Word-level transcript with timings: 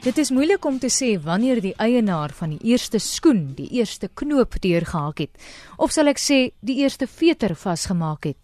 Dit 0.00 0.16
is 0.16 0.30
moeilik 0.32 0.64
om 0.64 0.78
te 0.80 0.88
sê 0.88 1.10
wanneer 1.20 1.58
die 1.60 1.74
eienaar 1.76 2.32
van 2.32 2.54
die 2.54 2.70
eerste 2.72 2.96
skoen 3.04 3.50
die 3.52 3.66
eerste 3.76 4.08
knoop 4.08 4.54
deurgehak 4.64 5.18
het 5.20 5.42
of 5.76 5.92
sal 5.92 6.08
ek 6.08 6.16
sê 6.16 6.38
die 6.64 6.78
eerste 6.80 7.04
veter 7.04 7.52
vasgemaak 7.52 8.24
het. 8.24 8.38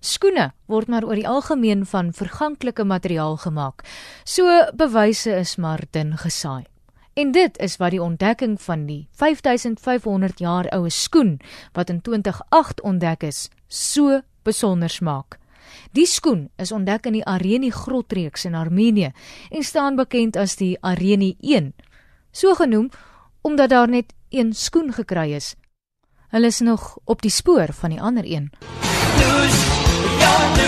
Skoene 0.00 0.46
word 0.72 0.88
maar 0.88 1.04
oor 1.04 1.20
die 1.20 1.28
algemeen 1.28 1.84
van 1.90 2.14
verganklike 2.16 2.86
materiaal 2.88 3.36
gemaak. 3.44 3.84
So 4.24 4.48
bewyse 4.72 5.36
is 5.36 5.58
maar 5.60 5.84
dun 5.92 6.16
gesaai. 6.16 6.64
En 7.12 7.36
dit 7.36 7.60
is 7.60 7.76
wat 7.76 7.92
die 7.92 8.00
ontdekking 8.00 8.56
van 8.64 8.88
die 8.88 9.04
5500 9.20 10.40
jaar 10.40 10.70
oue 10.72 10.88
skoen 10.88 11.36
wat 11.76 11.92
in 11.92 12.00
2008 12.00 12.80
ontdek 12.80 13.28
is, 13.28 13.50
so 13.68 14.22
besonder 14.48 14.96
maak. 15.04 15.41
Die 15.92 16.06
skoen 16.06 16.48
is 16.56 16.72
ontdek 16.72 17.06
in 17.06 17.12
die 17.12 17.24
Areni 17.24 17.70
grotreeks 17.70 18.44
in 18.44 18.54
Armenië 18.54 19.12
en 19.50 19.62
staan 19.62 19.96
bekend 19.96 20.36
as 20.36 20.56
die 20.56 20.76
Areni 20.80 21.36
1. 21.40 21.72
So 22.32 22.54
genoem 22.54 22.90
omdat 23.42 23.70
daar 23.70 23.88
net 23.88 24.14
een 24.30 24.52
skoen 24.52 24.92
gekry 24.92 25.32
is. 25.32 25.54
Hulle 26.32 26.46
is 26.46 26.60
nog 26.60 26.98
op 27.04 27.22
die 27.22 27.30
spoor 27.30 27.72
van 27.72 27.90
die 27.90 28.00
ander 28.00 28.24
een. 28.24 28.52
Lose, 29.18 30.61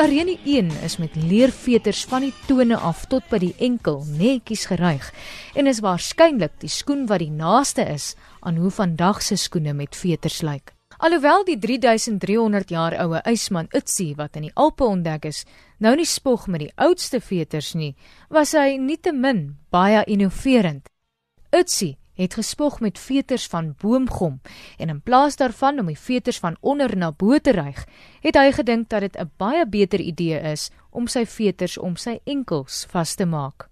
Die 0.00 0.06
Areni 0.06 0.38
1 0.46 0.70
is 0.82 0.94
met 0.96 1.12
leerveters 1.14 2.06
van 2.08 2.24
die 2.24 2.32
tone 2.46 2.76
af 2.88 3.02
tot 3.12 3.26
by 3.28 3.36
die 3.42 3.50
enkel 3.60 3.98
netjies 4.08 4.62
geryg 4.70 5.10
en 5.52 5.68
is 5.68 5.82
waarskynlik 5.84 6.54
die 6.62 6.70
skoen 6.72 7.02
wat 7.10 7.20
die 7.20 7.28
naaste 7.28 7.84
is 7.84 8.14
aan 8.40 8.56
hoe 8.56 8.72
vandag 8.72 9.20
se 9.20 9.36
skoene 9.36 9.74
met 9.76 9.92
veters 9.92 10.40
lyk. 10.40 10.72
Alhoewel 11.04 11.44
die 11.44 11.58
3300 11.60 12.72
jaar 12.72 12.96
oue 13.04 13.20
ysman 13.28 13.68
Utsi 13.76 14.14
wat 14.16 14.40
in 14.40 14.48
die 14.48 14.54
Alpe 14.56 14.88
ontdek 14.88 15.28
is, 15.28 15.44
nou 15.76 15.92
nie 16.00 16.08
spog 16.08 16.48
met 16.48 16.64
die 16.64 16.72
oudste 16.80 17.20
veters 17.20 17.74
nie, 17.76 17.92
was 18.32 18.56
hy 18.56 18.78
nietemin 18.80 19.58
baie 19.68 20.00
innoverend. 20.08 20.88
Utsi 21.52 21.98
het 22.20 22.34
gespog 22.34 22.80
met 22.80 22.98
veters 22.98 23.46
van 23.46 23.74
boomgom 23.80 24.40
en 24.76 24.88
in 24.88 25.00
plaas 25.00 25.36
daarvan 25.36 25.78
om 25.78 25.86
die 25.88 25.98
veters 25.98 26.38
van 26.38 26.56
onder 26.60 26.96
na 26.96 27.12
bo 27.12 27.38
te 27.38 27.54
ryg, 27.56 27.86
het 28.20 28.36
hy 28.36 28.52
gedink 28.52 28.88
dat 28.88 29.00
dit 29.00 29.16
'n 29.16 29.30
baie 29.36 29.66
beter 29.66 30.00
idee 30.00 30.40
is 30.52 30.70
om 30.90 31.06
sy 31.06 31.24
veters 31.26 31.78
om 31.78 31.96
sy 31.96 32.20
enkels 32.24 32.86
vas 32.90 33.14
te 33.14 33.24
maak. 33.24 33.68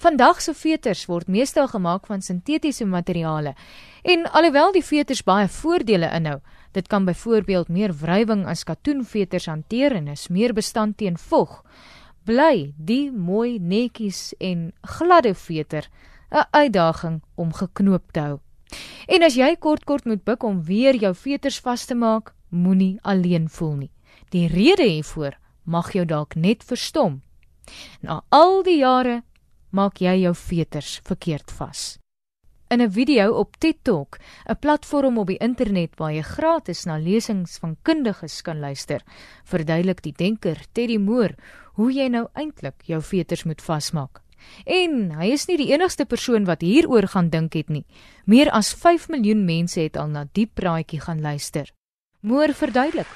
Vandag 0.00 0.40
se 0.40 0.54
veters 0.54 1.06
word 1.06 1.28
meestal 1.28 1.68
gemaak 1.68 2.06
van 2.06 2.22
sintetiese 2.22 2.84
materiale. 2.84 3.54
En 4.02 4.32
alhoewel 4.32 4.72
die 4.72 4.84
veters 4.84 5.22
baie 5.22 5.48
voordele 5.48 6.08
inhou, 6.16 6.38
dit 6.72 6.86
kan 6.86 7.04
byvoorbeeld 7.04 7.68
meer 7.68 7.92
wrywing 7.92 8.46
as 8.46 8.64
katoenveters 8.64 9.46
hanteer 9.46 9.92
en 9.92 10.08
is 10.08 10.28
meer 10.28 10.52
bestand 10.52 10.96
teen 10.96 11.18
vog, 11.18 11.64
bly 12.24 12.72
die 12.76 13.10
mooi 13.12 13.58
netjies 13.58 14.34
en 14.38 14.72
gladde 14.80 15.34
veter 15.34 15.88
'n 16.30 16.46
uitdaging 16.50 17.22
om 17.34 17.52
geknoop 17.52 18.12
te 18.12 18.20
hou. 18.20 18.38
En 19.06 19.22
as 19.22 19.34
jy 19.34 19.56
kort 19.56 19.84
kort 19.84 20.04
moet 20.04 20.24
buig 20.24 20.42
om 20.42 20.62
weer 20.64 20.94
jou 20.94 21.14
veters 21.14 21.60
vas 21.60 21.84
te 21.84 21.94
maak, 21.94 22.34
moenie 22.48 22.98
alleen 23.02 23.48
voel 23.48 23.74
nie. 23.74 23.90
Die 24.30 24.46
rede 24.48 24.86
hiervoor 24.86 25.38
mag 25.64 25.92
jou 25.92 26.04
dalk 26.04 26.34
net 26.34 26.64
verstom. 26.64 27.22
Na 28.00 28.22
al 28.28 28.62
die 28.62 28.78
jare 28.78 29.22
maak 29.70 30.00
jy 30.02 30.20
jou 30.22 30.34
veters 30.34 31.00
verkeerd 31.06 31.50
vas. 31.50 31.98
In 32.70 32.80
'n 32.80 32.90
video 32.90 33.32
op 33.34 33.56
TikTok, 33.56 34.18
'n 34.48 34.58
platform 34.60 35.18
op 35.18 35.26
die 35.26 35.38
internet 35.38 35.96
waar 35.96 36.12
jy 36.12 36.22
gratis 36.22 36.84
na 36.84 36.98
lesings 36.98 37.58
van 37.58 37.76
kundiges 37.82 38.42
kan 38.42 38.60
luister, 38.60 39.02
verduidelik 39.44 40.02
die 40.02 40.12
denker 40.12 40.56
Teddy 40.72 40.96
Moore 40.96 41.34
hoe 41.74 41.92
jy 41.92 42.08
nou 42.08 42.28
eintlik 42.34 42.82
jou 42.82 43.02
veters 43.02 43.44
moet 43.44 43.62
vasmaak. 43.62 44.20
En 44.66 45.10
hy 45.18 45.32
is 45.32 45.46
nie 45.46 45.56
die 45.56 45.72
enigste 45.72 46.04
persoon 46.04 46.44
wat 46.44 46.60
hieroor 46.60 47.08
gaan 47.08 47.30
dink 47.30 47.54
het 47.54 47.68
nie. 47.68 47.84
Meer 48.24 48.50
as 48.50 48.74
5 48.74 49.08
miljoen 49.08 49.44
mense 49.44 49.80
het 49.80 49.96
al 49.96 50.08
na 50.08 50.26
die 50.32 50.46
praatjie 50.46 51.00
gaan 51.00 51.20
luister. 51.20 51.72
Moore 52.20 52.54
verduidelik. 52.54 53.08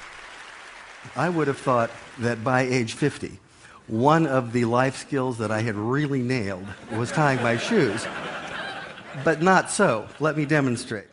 I 1.15 1.29
would 1.29 1.47
have 1.47 1.61
thought 1.61 1.91
that 2.19 2.43
by 2.43 2.61
age 2.61 2.93
50 2.93 3.39
one 3.87 4.25
of 4.25 4.51
the 4.51 4.65
life 4.65 4.97
skills 4.97 5.37
that 5.37 5.51
I 5.51 5.61
had 5.61 5.75
really 5.75 6.21
nailed 6.21 6.65
was 6.91 7.11
tying 7.11 7.41
my 7.43 7.57
shoes. 7.57 8.05
But 9.23 9.41
not 9.41 9.69
so. 9.69 10.07
Let 10.19 10.37
me 10.37 10.45
demonstrate. 10.45 11.07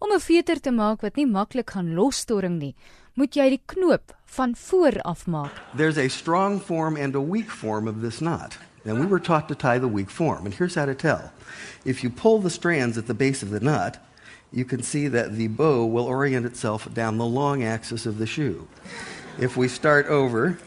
Om 0.00 0.12
'n 0.12 0.20
veter 0.20 0.60
te 0.60 0.70
maak 0.70 1.02
wat 1.02 1.16
nie 1.16 1.26
maklik 1.26 1.70
gaan 1.70 1.94
losstoring 1.94 2.58
nie, 2.58 2.74
moet 3.14 3.36
jy 3.36 3.48
die 3.50 3.62
knoop 3.66 4.16
van 4.24 4.54
voor 4.56 5.00
af 5.02 5.26
maak. 5.26 5.52
There's 5.76 5.98
a 5.98 6.08
strong 6.08 6.60
form 6.60 6.96
and 6.96 7.14
a 7.14 7.20
weak 7.20 7.50
form 7.50 7.86
of 7.86 8.00
this 8.00 8.18
knot. 8.18 8.56
And 8.84 8.98
we 8.98 9.06
were 9.06 9.20
taught 9.20 9.48
to 9.48 9.54
tie 9.54 9.78
the 9.78 9.88
weak 9.88 10.10
form. 10.10 10.44
And 10.46 10.54
here's 10.54 10.74
how 10.74 10.86
to 10.86 10.94
tell. 10.94 11.32
If 11.84 12.02
you 12.02 12.10
pull 12.10 12.38
the 12.38 12.50
strands 12.50 12.96
at 12.96 13.06
the 13.06 13.14
base 13.14 13.42
of 13.42 13.50
the 13.50 13.60
knot, 13.60 13.98
you 14.52 14.64
can 14.64 14.82
see 14.82 15.06
that 15.08 15.36
the 15.36 15.48
bow 15.48 15.84
will 15.84 16.06
orient 16.06 16.46
itself 16.46 16.92
down 16.92 17.18
the 17.18 17.26
long 17.26 17.62
axis 17.62 18.06
of 18.06 18.18
the 18.18 18.26
shoe. 18.26 18.66
If 19.38 19.56
we 19.56 19.68
start 19.68 20.06
over, 20.06 20.58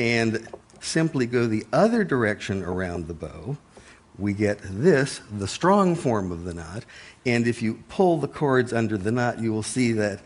and 0.00 0.48
simply 0.80 1.26
go 1.26 1.46
the 1.46 1.66
other 1.72 2.04
direction 2.04 2.62
around 2.62 3.06
the 3.06 3.14
bow, 3.14 3.58
we 4.18 4.32
get 4.32 4.58
this, 4.62 5.20
the 5.30 5.48
strong 5.48 5.94
form 5.94 6.32
of 6.32 6.44
the 6.44 6.54
knot. 6.54 6.84
And 7.26 7.46
if 7.46 7.62
you 7.62 7.82
pull 7.88 8.18
the 8.18 8.28
cords 8.28 8.72
under 8.72 8.96
the 8.96 9.12
knot, 9.12 9.40
you 9.40 9.52
will 9.52 9.62
see 9.62 9.92
that 9.92 10.20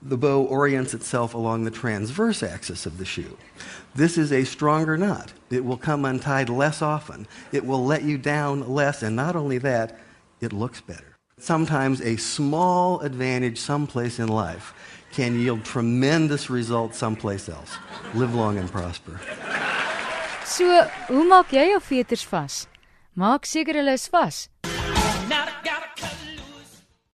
the 0.00 0.16
bow 0.16 0.44
orients 0.44 0.94
itself 0.94 1.34
along 1.34 1.64
the 1.64 1.70
transverse 1.70 2.42
axis 2.42 2.86
of 2.86 2.98
the 2.98 3.04
shoe. 3.04 3.36
This 3.94 4.16
is 4.16 4.32
a 4.32 4.44
stronger 4.44 4.96
knot. 4.96 5.32
It 5.50 5.64
will 5.64 5.76
come 5.76 6.04
untied 6.04 6.48
less 6.48 6.82
often. 6.82 7.26
It 7.52 7.66
will 7.66 7.84
let 7.84 8.02
you 8.02 8.18
down 8.18 8.68
less. 8.68 9.02
And 9.02 9.16
not 9.16 9.34
only 9.34 9.58
that, 9.58 9.98
it 10.40 10.52
looks 10.52 10.80
better. 10.80 11.16
Sometimes 11.38 12.00
a 12.00 12.16
small 12.16 13.00
advantage 13.00 13.58
someplace 13.58 14.18
in 14.18 14.28
life 14.28 14.74
can 15.12 15.38
yield 15.38 15.64
tremendous 15.64 16.50
results 16.50 16.98
someplace 16.98 17.48
else. 17.48 17.76
Live 18.14 18.34
long 18.34 18.58
and 18.58 18.70
prosper. 18.70 19.20
So, 20.44 20.64
hoe 21.08 21.24
maak 21.28 21.52
jy 21.52 21.68
jou 21.72 21.80
veters 21.80 22.24
vas? 22.24 22.66
Maak 23.18 23.46
seker 23.46 23.76
hulle 23.76 23.94
is 23.98 24.08
vas. 24.08 24.46